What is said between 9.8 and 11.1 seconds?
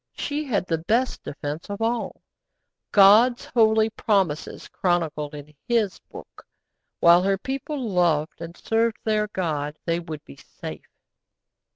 they would be safe.